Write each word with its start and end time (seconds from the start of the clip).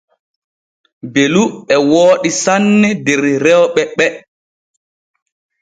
Belu 1.13 1.43
e 1.73 1.75
wooɗi 1.89 2.29
sanne 2.43 2.89
der 3.05 3.21
rewɓe 3.43 3.81
ɓe. 3.97 4.05